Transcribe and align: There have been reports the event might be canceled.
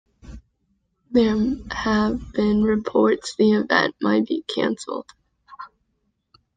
There 1.11 1.37
have 1.69 2.33
been 2.33 2.63
reports 2.63 3.35
the 3.35 3.51
event 3.51 3.93
might 4.01 4.25
be 4.25 4.41
canceled. 4.49 5.05